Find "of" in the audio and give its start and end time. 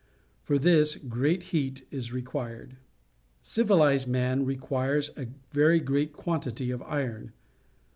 6.73-6.81